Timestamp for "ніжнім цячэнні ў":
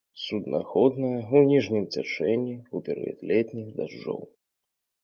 1.51-2.77